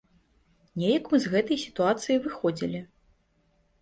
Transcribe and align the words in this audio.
Неяк 0.83 1.03
мы 1.11 1.17
з 1.25 1.35
гэтай 1.35 1.57
сітуацыі 1.67 2.21
выходзілі. 2.27 2.79